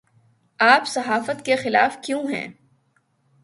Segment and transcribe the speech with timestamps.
[0.59, 2.47] آپ صحافت کے خلاف کیوں ہیں